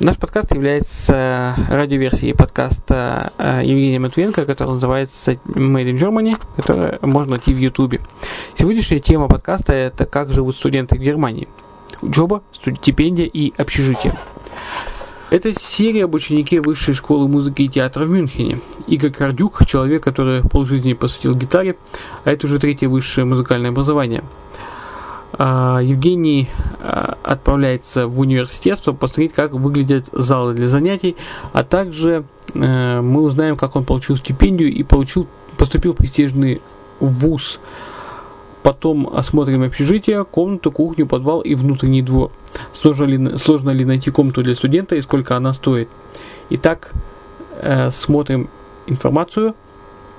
[0.00, 7.36] Наш подкаст является радиоверсией подкаста э, Евгения Матвенко, который называется Made in Germany, который можно
[7.36, 8.00] найти в YouTube.
[8.54, 11.46] Сегодняшняя тема подкаста– это «Как живут студенты в Германии».
[12.02, 14.16] Учеба, стипендия и общежитие.
[15.30, 18.58] Это серия об ученике Высшей школы музыки и театра в Мюнхене.
[18.88, 21.76] Игорь Кардюк, человек, который полжизни посвятил гитаре,
[22.24, 24.24] а это уже третье высшее музыкальное образование.
[25.38, 26.48] А, Евгений
[26.80, 31.16] а, отправляется в университет, чтобы посмотреть, как выглядят залы для занятий,
[31.52, 35.26] а также э, мы узнаем, как он получил стипендию и получил,
[35.56, 36.60] поступил в престижный
[37.00, 37.58] вуз–
[38.64, 42.30] Потом осмотрим общежитие, комнату, кухню, подвал и внутренний двор.
[42.72, 45.90] Сложно ли, сложно ли найти комнату для студента и сколько она стоит.
[46.48, 46.92] Итак,
[47.60, 48.48] э, смотрим
[48.86, 49.54] информацию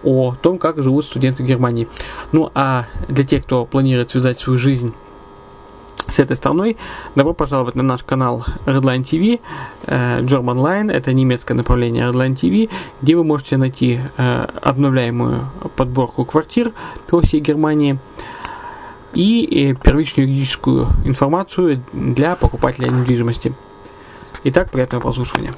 [0.03, 1.88] о том, как живут студенты Германии.
[2.33, 4.94] Ну а для тех, кто планирует связать свою жизнь
[6.07, 6.78] с этой страной,
[7.16, 9.40] добро пожаловать на наш канал Redline TV,
[9.88, 12.69] э, German Line, это немецкое направление Redline TV,
[13.02, 16.72] где вы можете найти э, обновляемую подборку квартир
[17.07, 18.00] по всей Германии,
[19.13, 23.54] и э, первичную юридическую информацию для покупателя недвижимости.
[24.44, 25.54] Итак, приятного прослушивания.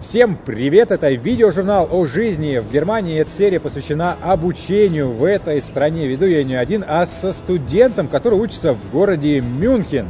[0.00, 0.90] Всем привет!
[0.90, 3.18] Это видеожурнал о жизни в Германии.
[3.18, 6.06] Эта серия посвящена обучению в этой стране.
[6.06, 10.06] Веду я не один, а со студентом, который учится в городе Мюнхен.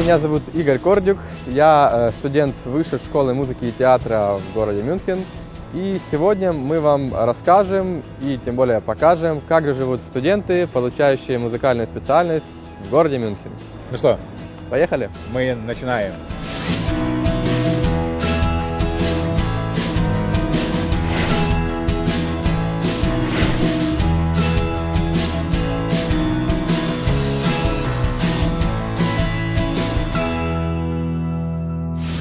[0.00, 5.18] Меня зовут Игорь Кордюк, я э, студент Высшей школы музыки и театра в городе Мюнхен.
[5.74, 11.86] И сегодня мы вам расскажем и тем более покажем, как же живут студенты, получающие музыкальную
[11.86, 12.46] специальность
[12.86, 13.50] в городе Мюнхен.
[13.90, 14.18] Ну что,
[14.70, 15.10] поехали?
[15.30, 16.14] Мы начинаем.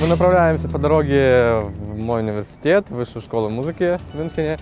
[0.01, 1.63] Мы направляемся по дороге
[1.97, 4.57] мой университет, высшую школу музыки в Мюнхене.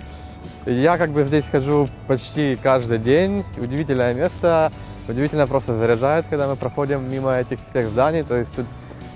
[0.65, 3.43] Я как бы здесь хожу почти каждый день.
[3.57, 4.71] Удивительное место,
[5.07, 8.23] удивительно просто заряжает, когда мы проходим мимо этих всех зданий.
[8.23, 8.65] То есть тут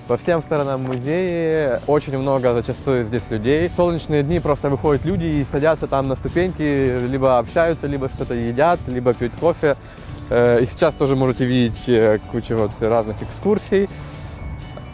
[0.08, 3.70] по всем сторонам музея очень много зачастую здесь людей.
[3.70, 8.34] В солнечные дни просто выходят люди и садятся там на ступеньки, либо общаются, либо что-то
[8.34, 9.78] едят, либо пьют кофе.
[10.30, 13.88] Э, и сейчас тоже можете видеть э, кучу вот разных экскурсий.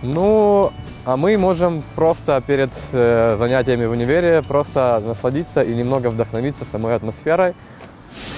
[0.01, 0.71] Ну,
[1.05, 6.95] а мы можем просто перед э, занятиями в универе просто насладиться и немного вдохновиться самой
[6.95, 7.53] атмосферой.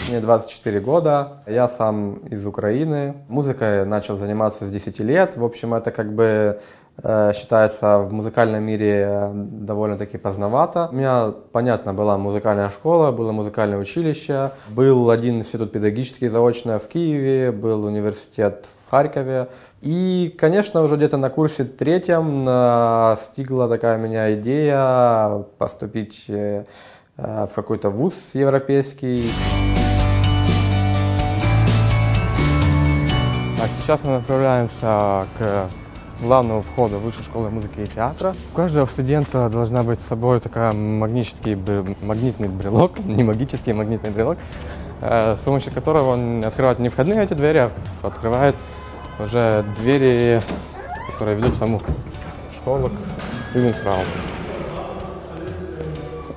[0.09, 3.15] Мне 24 года, я сам из Украины.
[3.27, 5.35] Музыкой начал заниматься с 10 лет.
[5.35, 6.61] В общем, это как бы
[7.03, 10.87] э, считается в музыкальном мире э, довольно-таки поздновато.
[10.91, 16.87] У меня, понятно, была музыкальная школа, было музыкальное училище, был один институт педагогический заочно в
[16.87, 19.49] Киеве, был университет в Харькове.
[19.81, 26.63] И, конечно, уже где-то на курсе третьем настигла такая меня идея поступить э,
[27.17, 29.31] в какой-то вуз европейский.
[33.59, 35.67] А сейчас мы направляемся к
[36.21, 38.33] главному входу Высшей школы музыки и театра.
[38.53, 41.55] У каждого студента должна быть с собой такая магнитический
[42.01, 44.37] магнитный брелок, не магический, магнитный брелок,
[45.01, 47.71] э, с помощью которого он открывает не входные эти двери, а
[48.01, 48.55] открывает
[49.19, 50.41] уже двери,
[51.11, 51.79] которые ведут в саму
[52.61, 52.91] школу
[53.51, 54.05] к Югенсрауму.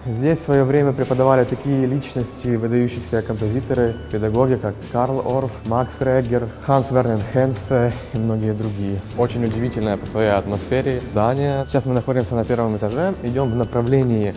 [0.07, 6.49] Здесь в свое время преподавали такие личности, выдающиеся композиторы, педагоги, как Карл Орф, Макс Реггер,
[6.63, 8.99] Ханс Вернен Хенсе и многие другие.
[9.19, 11.67] Очень удивительное по своей атмосфере здание.
[11.67, 14.35] Сейчас мы находимся на первом этаже, идем в направлении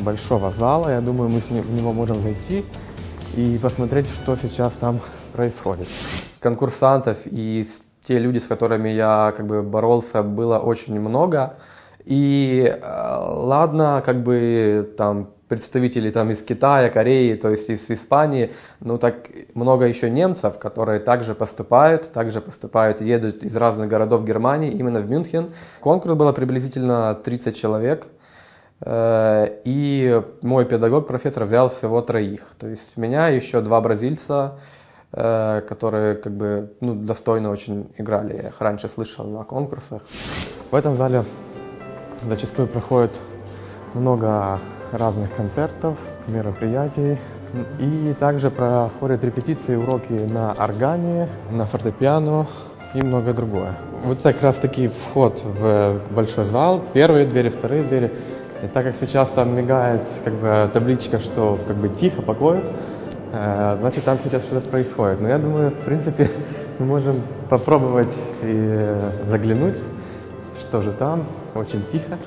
[0.00, 0.88] большого зала.
[0.88, 2.64] Я думаю, мы в него можем зайти
[3.36, 4.98] и посмотреть, что сейчас там
[5.32, 5.86] происходит.
[6.40, 7.64] Конкурсантов и
[8.08, 11.54] те люди, с которыми я как бы боролся, было очень много.
[12.06, 18.52] И э, ладно, как бы там представители там из Китая, Кореи, то есть из Испании,
[18.80, 24.70] ну так много еще немцев, которые также поступают, также поступают, едут из разных городов Германии,
[24.70, 25.50] именно в Мюнхен.
[25.80, 28.06] Конкурс было приблизительно 30 человек,
[28.80, 32.42] э, и мой педагог, профессор, взял всего троих.
[32.56, 34.60] То есть меня, еще два бразильца,
[35.12, 38.36] э, которые как бы ну, достойно очень играли.
[38.36, 40.02] Я их раньше слышал на конкурсах.
[40.70, 41.24] В этом зале
[42.22, 43.12] Зачастую проходит
[43.94, 44.58] много
[44.92, 47.18] разных концертов, мероприятий.
[47.78, 52.46] И также проходят репетиции, уроки на органе, на фортепиано
[52.94, 53.74] и многое другое.
[54.04, 56.82] Вот как раз таки вход в большой зал.
[56.92, 58.12] Первые двери, вторые двери.
[58.62, 62.60] И так как сейчас там мигает как бы табличка, что как бы тихо, покой,
[63.32, 65.20] э, значит там сейчас что-то происходит.
[65.20, 66.30] Но я думаю, в принципе,
[66.78, 68.96] мы можем попробовать и
[69.28, 69.76] заглянуть,
[70.60, 71.26] что же там.
[71.56, 72.18] Очень тихо.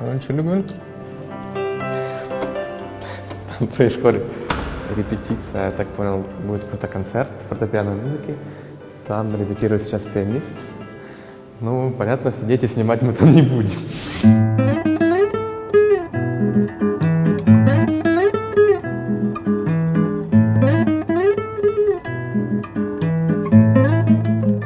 [0.00, 0.64] Entschuldigung.
[3.76, 4.22] Происходит
[4.96, 8.34] репетиция, я так понял, будет какой-то концерт фортепианной музыки.
[9.06, 10.46] Там репетирует сейчас пианист.
[11.60, 14.95] Ну, понятно, сидеть и снимать мы там не будем.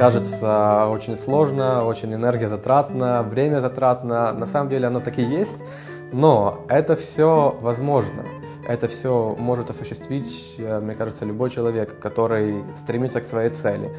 [0.00, 4.32] Кажется очень сложно, очень энергозатратно, время затратно.
[4.32, 5.62] На самом деле оно так и есть,
[6.10, 8.24] но это все возможно
[8.70, 13.90] это все может осуществить, э, мне кажется, любой человек, который стремится к своей цели.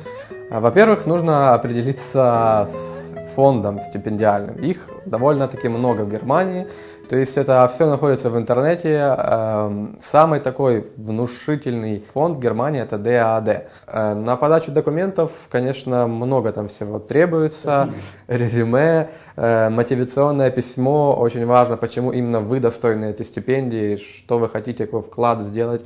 [0.50, 4.56] А, во-первых, нужно определиться с фондом стипендиальным.
[4.56, 6.68] Их довольно-таки много в Германии.
[7.12, 9.18] То есть это все находится в интернете.
[9.18, 13.64] Эм, самый такой внушительный фонд Германии это DAAD.
[13.88, 17.90] Э, на подачу документов, конечно, много там всего требуется.
[18.30, 21.14] Резюме, э, мотивационное письмо.
[21.20, 25.84] Очень важно, почему именно вы достойны эти стипендии, что вы хотите, какой вклад сделать.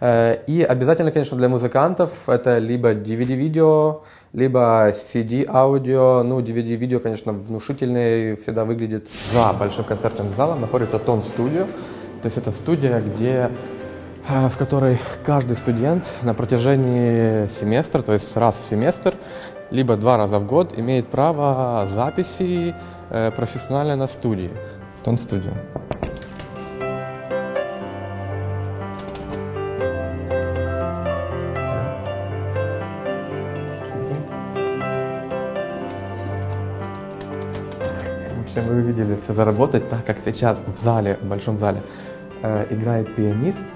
[0.00, 6.22] Э, и обязательно, конечно, для музыкантов это либо DVD-видео, либо CD-аудио.
[6.22, 9.08] Ну, DVD-видео, конечно, внушительный всегда выглядит.
[9.32, 11.64] За большим концертным залом находится Тон Студио.
[12.22, 13.50] То есть это студия, где
[14.28, 19.14] э, в которой каждый студент на протяжении семестра, то есть раз в семестр,
[19.70, 22.74] либо два раза в год имеет право записи
[23.10, 24.50] э, профессионально на студии.
[25.04, 25.52] Тон Студио.
[38.78, 41.82] Вы видели все заработать, так как сейчас в зале, в большом зале,
[42.42, 43.66] э, играет пианист,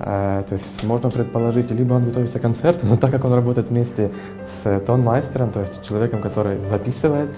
[0.00, 3.68] э, то есть можно предположить, либо он готовится к концерту, но так как он работает
[3.68, 4.10] вместе
[4.46, 7.30] с тонмайстером, то есть человеком, который записывает,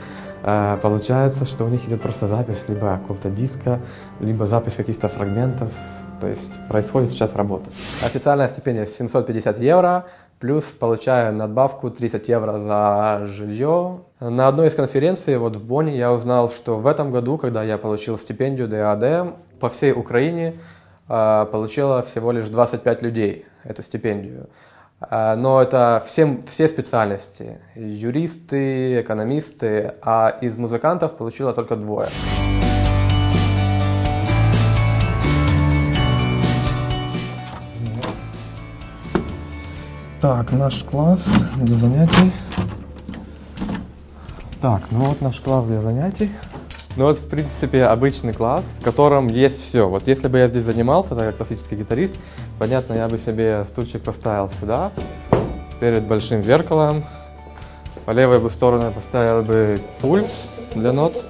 [0.42, 3.80] э, получается, что у них идет просто запись либо какого-то диска,
[4.20, 5.72] либо запись каких-то фрагментов,
[6.20, 7.70] то есть происходит сейчас работа.
[8.04, 10.04] Официальная стипендия 750 евро,
[10.40, 14.00] плюс получаю надбавку 30 евро за жилье.
[14.20, 17.76] На одной из конференций вот в Бонне я узнал, что в этом году, когда я
[17.76, 20.54] получил стипендию ДАД, по всей Украине
[21.08, 24.48] э, получило всего лишь 25 людей эту стипендию.
[25.10, 32.08] Э, но это всем, все специальности, юристы, экономисты, а из музыкантов получило только двое.
[40.20, 41.24] Так, наш класс
[41.56, 42.30] для занятий.
[44.60, 46.30] Так, ну вот наш класс для занятий.
[46.96, 49.88] Ну вот, в принципе, обычный класс, в котором есть все.
[49.88, 52.14] Вот если бы я здесь занимался, так как классический гитарист,
[52.58, 54.92] понятно, я бы себе стульчик поставил сюда,
[55.80, 57.06] перед большим зеркалом.
[58.04, 60.28] По левой бы сторону поставил бы пульт
[60.74, 61.24] для нот.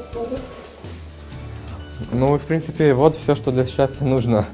[2.11, 4.47] Ну, в принципе, вот все, что для счастья нужно.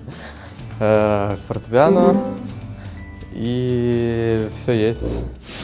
[0.78, 2.14] Э, фортепиано,
[3.36, 5.02] и все есть.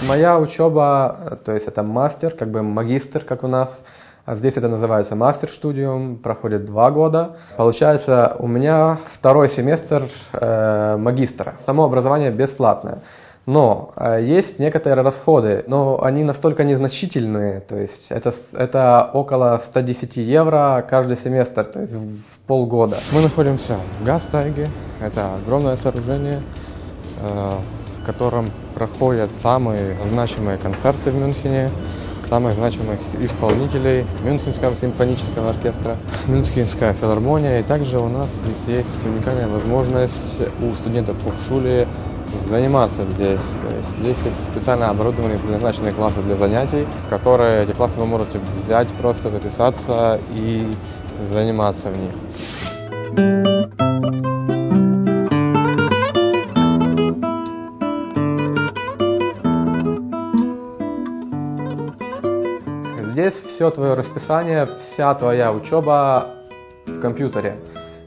[0.06, 3.82] Моя учеба, то есть это мастер, как бы магистр, как у нас.
[4.24, 7.36] А здесь это называется мастер-студиум, проходит два года.
[7.56, 11.54] Получается, у меня второй семестр э, магистра.
[11.58, 12.98] Само образование бесплатное.
[13.46, 20.16] Но э, есть некоторые расходы, но они настолько незначительные, то есть это, это около 110
[20.18, 22.98] евро каждый семестр, то есть в, в полгода.
[23.12, 24.68] Мы находимся в Гастайге,
[25.00, 26.40] это огромное сооружение,
[27.22, 31.70] в котором проходят самые значимые концерты в Мюнхене,
[32.28, 37.60] самых значимых исполнителей Мюнхенского симфонического оркестра, Мюнхенская филармония.
[37.60, 41.86] И также у нас здесь есть уникальная возможность у студентов Хохшули
[42.48, 43.40] заниматься здесь.
[43.62, 48.40] То есть здесь есть специально оборудованные предназначенные классы для занятий, которые эти классы вы можете
[48.64, 50.66] взять, просто записаться и
[51.30, 53.91] заниматься в них.
[63.62, 66.30] Все твое расписание, вся твоя учеба
[66.84, 67.60] в компьютере.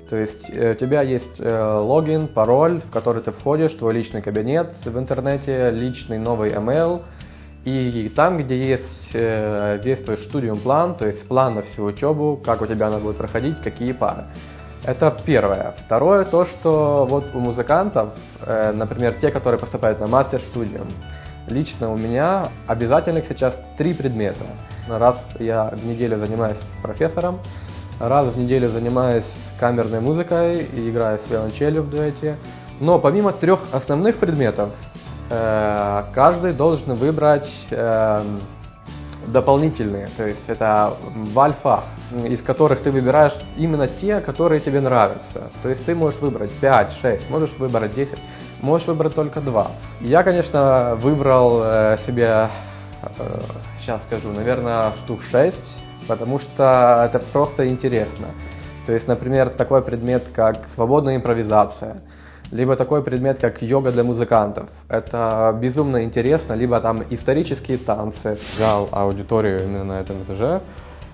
[0.10, 4.22] То есть э, у тебя есть э, логин, пароль, в который ты входишь, твой личный
[4.22, 7.04] кабинет в интернете, личный новый email.
[7.64, 12.62] И там, где есть э, действует студиум план, то есть план на всю учебу, как
[12.62, 14.26] у тебя она будет проходить, какие пары.
[14.84, 15.74] Это первое.
[15.86, 18.14] Второе, то, что вот у музыкантов,
[18.74, 20.90] например, те, которые поступают на мастер-студиум,
[21.48, 24.46] Лично у меня обязательных сейчас три предмета.
[24.88, 27.40] Раз я в неделю занимаюсь профессором,
[28.00, 32.38] раз в неделю занимаюсь камерной музыкой и играю с виолончелью в дуэте.
[32.80, 34.76] Но помимо трех основных предметов,
[35.30, 38.24] э, каждый должен выбрать э,
[39.28, 41.84] дополнительные, то есть это в альфах,
[42.28, 45.44] из которых ты выбираешь именно те, которые тебе нравятся.
[45.62, 48.20] То есть ты можешь выбрать 5, 6, можешь выбрать 10,
[48.62, 49.68] можешь выбрать только 2.
[50.02, 52.50] Я, конечно, выбрал э, себе,
[53.02, 53.40] э,
[53.80, 55.62] сейчас скажу, наверное, штук 6,
[56.08, 58.28] потому что это просто интересно.
[58.86, 62.02] То есть, например, такой предмет, как свободная импровизация–
[62.52, 64.70] либо такой предмет, как йога для музыкантов.
[64.90, 68.38] Это безумно интересно, либо там исторические танцы.
[68.56, 70.62] Взял аудиторию именно на этом этаже.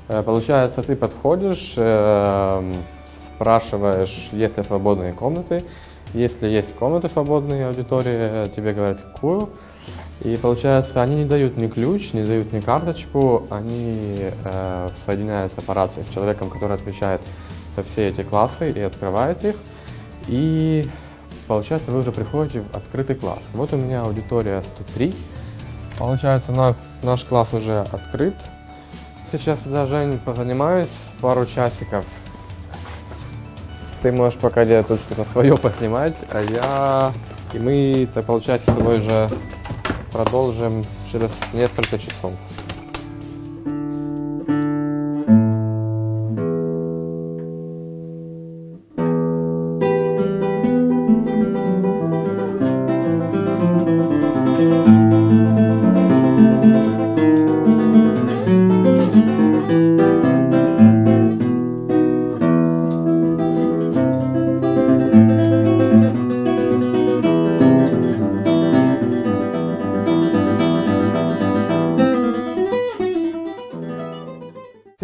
[0.08, 2.74] Э, получается, ты подходишь, э,
[3.26, 5.64] спрашиваешь, есть ли свободные комнаты.
[6.14, 9.50] Если есть комнаты свободные, аудитории тебе говорят, какую.
[10.22, 15.74] И получается, они не дают ни ключ, не дают ни карточку, они э, соединяются по
[15.74, 17.22] рации с человеком, который отвечает
[17.76, 19.56] за все эти классы и открывает их.
[20.28, 20.88] И
[21.48, 23.42] получается, вы уже приходите в открытый класс.
[23.54, 25.14] Вот у меня аудитория 103.
[25.98, 28.36] Получается, у нас наш класс уже открыт.
[29.32, 30.90] Сейчас я, Жень, позанимаюсь
[31.22, 32.06] пару часиков.
[34.02, 37.14] Ты можешь пока где тут что-то свое поснимать, а я...
[37.54, 39.30] И мы, так получается, с тобой же
[40.12, 42.32] продолжим через несколько часов.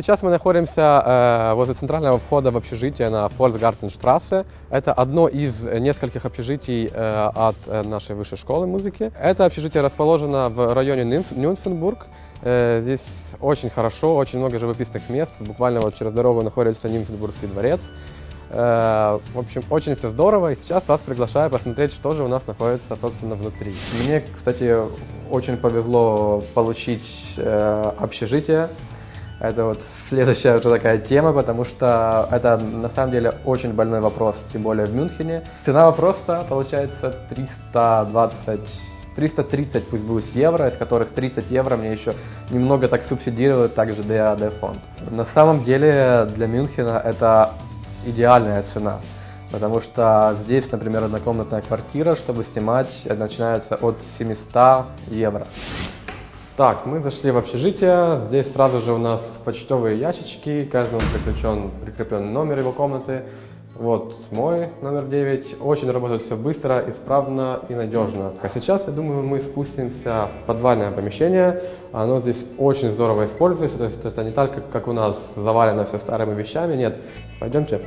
[0.08, 4.46] Сейчас мы находимся э, возле центрального входа в общежитие на Фольксгартенштрассе.
[4.70, 9.12] Это одно из нескольких общежитий э, от э, нашей высшей школы музыки.
[9.22, 12.08] Это общежитие расположено в районе Нюнф, Нюнфенбург.
[12.42, 13.06] Э, здесь
[13.42, 15.34] очень хорошо, очень много живописных мест.
[15.42, 17.82] Буквально вот через дорогу находится Нимфенбургский дворец.
[18.50, 20.54] Э, в общем, очень все здорово.
[20.54, 23.74] И сейчас вас приглашаю посмотреть, что же у нас находится, собственно, внутри.
[24.06, 24.74] Мне, кстати,
[25.30, 27.04] очень повезло получить
[27.36, 28.70] э, общежитие
[29.40, 34.46] это вот следующая уже такая тема, потому что это на самом деле очень больной вопрос,
[34.52, 35.44] тем более в Мюнхене.
[35.66, 38.60] Цена вопроса получается 320
[39.16, 42.14] 330 пусть будет евро, из которых 30 евро мне еще
[42.52, 44.80] немного так субсидирует также ДАД фонд.
[45.10, 47.50] На самом деле для Мюнхена это
[48.06, 49.00] идеальная цена,
[49.52, 55.48] потому что здесь, например, однокомнатная квартира, чтобы снимать, начинается от 700 евро.
[56.58, 58.20] Так, мы зашли в общежитие.
[58.22, 60.66] Здесь сразу же у нас почтовые ящички.
[60.66, 63.26] Каждому прикреплен, прикреплен номер его комнаты.
[63.76, 65.58] Вот мой номер 9.
[65.62, 68.34] Очень работает все быстро, исправно и надежно.
[68.42, 71.62] А сейчас, я думаю, мы спустимся в подвальное помещение.
[71.92, 73.78] Оно здесь очень здорово используется.
[73.78, 76.76] То есть это не так, как, у нас завалено все старыми вещами.
[76.76, 76.98] Нет.
[77.40, 77.84] Пойдемте.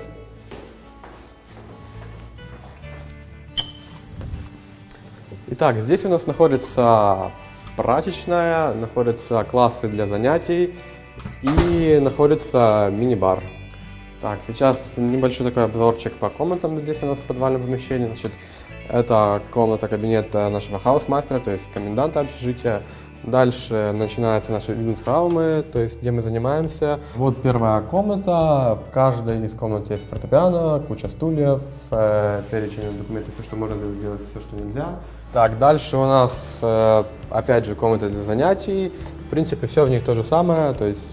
[5.49, 7.33] Итак, здесь у нас находится
[7.77, 10.75] прачечная, находятся классы для занятий
[11.43, 13.43] и находится мини-бар.
[14.21, 18.07] Так, сейчас небольшой такой обзорчик по комнатам здесь у нас в подвальном помещении.
[18.07, 18.33] Значит,
[18.89, 22.83] это комната кабинета нашего хаус-мастера, то есть коменданта общежития.
[23.23, 27.01] Дальше начинаются наши юнитраумы, то есть где мы занимаемся.
[27.17, 33.45] Вот первая комната, в каждой из комнат есть фортепиано, куча стульев, э, перечень документов, все,
[33.45, 35.01] что можно сделать, все, что нельзя.
[35.33, 38.93] Так, дальше у нас, э, опять же, комната для занятий.
[39.27, 41.07] В принципе, все в них то же самое, то есть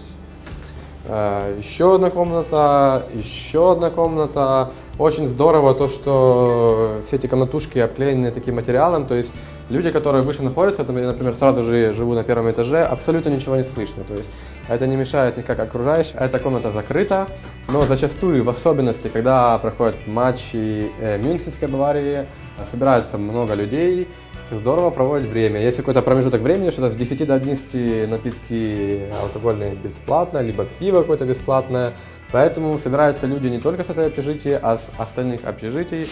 [1.04, 4.70] э, еще одна комната, еще одна комната.
[4.98, 9.32] Очень здорово то, что все эти комнатушки обклеены таким материалом, то есть
[9.68, 13.62] люди, которые выше находятся, это, например, сразу же живу на первом этаже, абсолютно ничего не
[13.62, 14.28] слышно, то есть
[14.66, 16.18] это не мешает никак окружающим.
[16.18, 17.28] Эта комната закрыта,
[17.70, 22.26] но зачастую, в особенности, когда проходят матчи э, Мюнхенской Баварии,
[22.70, 24.08] собирается много людей,
[24.50, 25.60] здорово проводить время.
[25.60, 31.26] Есть какой-то промежуток времени, что-то с 10 до 11 напитки алкогольные бесплатно, либо пиво какое-то
[31.26, 31.92] бесплатное.
[32.32, 36.06] Поэтому собираются люди не только с этой общежития, а с остальных общежитий.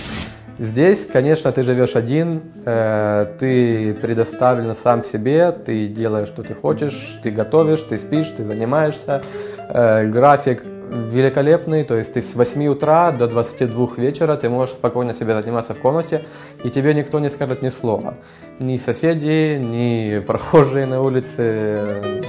[0.58, 7.18] Здесь, конечно, ты живешь один, э, ты предоставлен сам себе, ты делаешь, что ты хочешь,
[7.22, 9.22] ты готовишь, ты спишь, ты занимаешься.
[9.68, 15.14] Э, график великолепный, то есть ты с 8 утра до 22 вечера ты можешь спокойно
[15.14, 16.24] себе заниматься в комнате,
[16.64, 18.14] и тебе никто не скажет ни слова.
[18.58, 22.22] Ни соседи, ни прохожие на улице.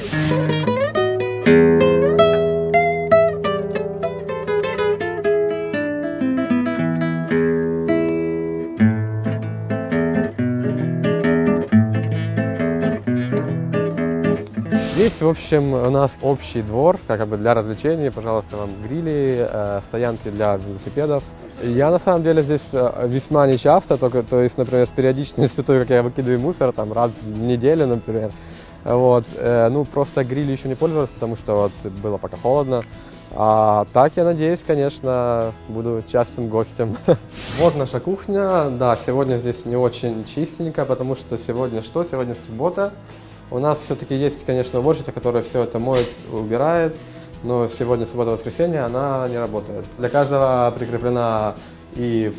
[15.07, 19.79] Здесь, в общем, у нас общий двор, как бы для развлечений, пожалуйста, вам грили, э,
[19.85, 21.23] стоянки для велосипедов.
[21.63, 25.79] Я на самом деле здесь э, весьма нечасто, только, то есть, например, с периодичностью, той,
[25.79, 28.31] как я выкидываю мусор, там раз в неделю, например.
[28.83, 32.83] Вот, э, ну, просто грили еще не пользовался, потому что вот было пока холодно.
[33.31, 36.97] А так, я надеюсь, конечно, буду частым гостем.
[37.59, 38.69] Вот наша кухня.
[38.71, 42.03] Да, сегодня здесь не очень чистенько, потому что сегодня что?
[42.03, 42.91] Сегодня суббота.
[43.49, 46.95] У нас все-таки есть, конечно, уборщица, которая все это моет, убирает,
[47.43, 49.85] но сегодня суббота-воскресенье она не работает.
[49.97, 51.55] Для каждого прикреплена
[51.97, 52.31] и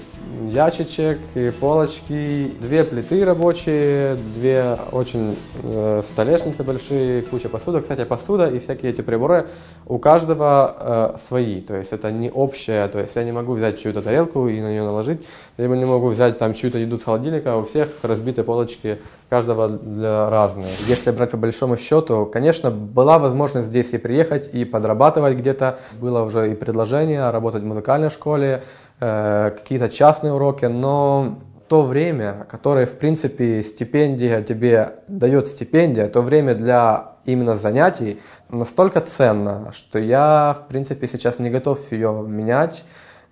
[0.49, 7.81] ящичек, и полочки, две плиты рабочие, две очень э, столешницы большие, куча посуды.
[7.81, 9.49] Кстати, посуда и всякие эти приборы
[9.87, 13.81] у каждого э, свои, то есть это не общее, то есть я не могу взять
[13.81, 17.57] чью-то тарелку и на нее наложить, либо не могу взять там чью-то еду с холодильника,
[17.57, 20.68] у всех разбиты полочки каждого для разные.
[20.87, 26.23] Если брать по большому счету, конечно, была возможность здесь и приехать, и подрабатывать где-то, было
[26.23, 28.62] уже и предложение работать в музыкальной школе,
[28.99, 36.55] какие-то частные уроки, но то время, которое, в принципе, стипендия тебе дает стипендия, то время
[36.55, 42.85] для именно занятий настолько ценно, что я, в принципе, сейчас не готов ее менять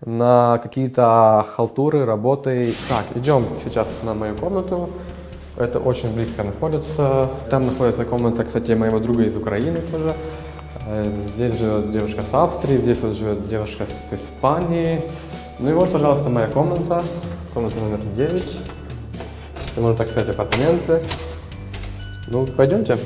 [0.04, 2.74] на какие-то халтуры, работы.
[2.88, 4.90] Так, идем сейчас на мою комнату.
[5.56, 7.30] Это очень близко находится.
[7.48, 10.14] Там находится комната, кстати, моего друга из Украины тоже.
[10.86, 15.02] Э, здесь живет девушка с Австрии, здесь вот живет девушка с Испании.
[15.58, 17.02] Ну и вот, пожалуйста, моя комната.
[17.54, 18.58] Комната номер 9.
[19.76, 21.02] Можно так сказать, апартаменты.
[22.28, 22.98] Ну, пойдемте.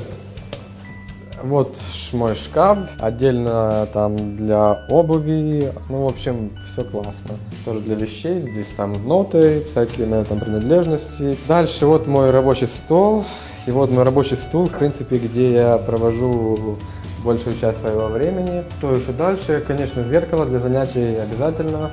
[1.41, 1.77] Вот
[2.11, 7.35] мой шкаф, отдельно там для обуви, ну, в общем, все классно.
[7.65, 11.37] Тоже для вещей, здесь там ноты, всякие на этом принадлежности.
[11.47, 13.23] Дальше вот мой рабочий стол,
[13.65, 16.77] и вот мой рабочий стул, в принципе, где я провожу
[17.23, 18.63] большую часть своего времени.
[18.77, 19.63] Что еще дальше?
[19.65, 21.91] Конечно, зеркало для занятий обязательно.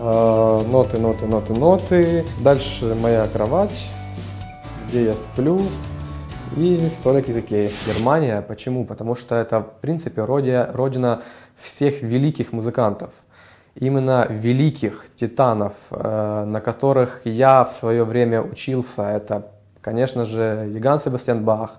[0.00, 2.24] А, ноты, ноты, ноты, ноты.
[2.40, 3.90] Дальше моя кровать,
[4.86, 5.60] где я сплю.
[6.56, 7.68] И столик из Икеи.
[7.84, 8.40] Германия.
[8.42, 8.84] Почему?
[8.84, 11.22] Потому что это, в принципе, родина, родина
[11.56, 13.12] всех великих музыкантов.
[13.74, 19.02] Именно великих титанов, э, на которых я в свое время учился.
[19.02, 21.72] Это, конечно же, Яган Себастьян Бах,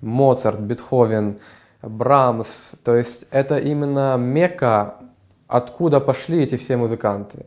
[0.00, 1.38] Моцарт, Бетховен,
[1.82, 2.74] Брамс.
[2.84, 4.94] То есть это именно мека,
[5.48, 7.46] откуда пошли эти все музыканты.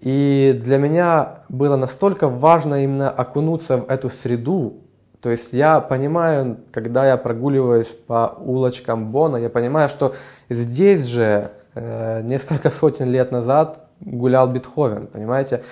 [0.00, 4.82] И для меня было настолько важно именно окунуться в эту среду,
[5.22, 10.16] то есть я понимаю, когда я прогуливаюсь по улочкам Бона, я понимаю, что
[10.48, 15.62] здесь же э, несколько сотен лет назад гулял Бетховен, понимаете?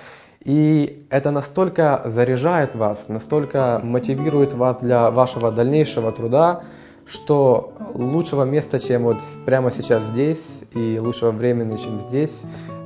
[0.45, 6.63] И это настолько заряжает вас, настолько мотивирует вас для вашего дальнейшего труда,
[7.05, 12.41] что лучшего места, чем вот прямо сейчас здесь, и лучшего времени, чем здесь,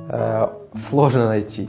[0.08, 1.68] э, сложно найти.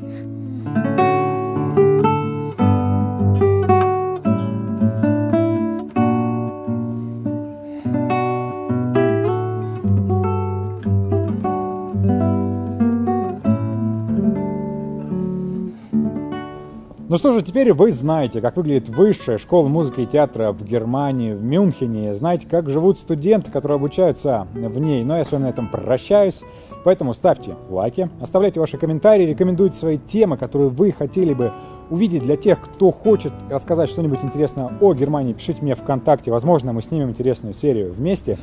[17.17, 21.33] Ну что же, теперь вы знаете, как выглядит высшая школа музыки и театра в Германии,
[21.33, 22.13] в Мюнхене.
[22.13, 25.03] Знаете, как живут студенты, которые обучаются в ней.
[25.03, 26.43] Но я с вами на этом прощаюсь.
[26.83, 31.51] Поэтому ставьте лайки, оставляйте ваши комментарии, рекомендуйте свои темы, которые вы хотели бы
[31.89, 35.33] увидеть для тех, кто хочет рассказать что-нибудь интересное о Германии.
[35.33, 38.37] Пишите мне ВКонтакте, возможно, мы снимем интересную серию вместе.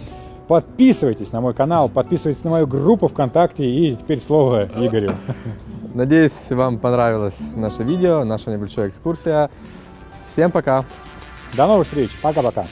[0.48, 5.12] Подписывайтесь на мой канал, подписывайтесь на мою группу ВКонтакте и теперь слово Игорю.
[5.94, 9.48] Надеюсь, вам понравилось наше видео, наша небольшая экскурсия.
[10.32, 10.84] Всем пока!
[11.56, 12.10] До новых встреч!
[12.20, 12.64] Пока-пока!